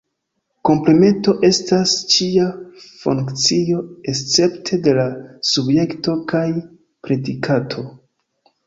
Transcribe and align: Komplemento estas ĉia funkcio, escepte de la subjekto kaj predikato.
Komplemento 0.69 1.35
estas 1.49 1.93
ĉia 2.13 2.47
funkcio, 3.03 3.85
escepte 4.15 4.83
de 4.89 4.97
la 5.03 5.07
subjekto 5.53 6.19
kaj 6.35 6.45
predikato. 7.07 7.89